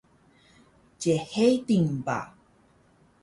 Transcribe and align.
chedil 1.01 1.85
ba 2.05 2.19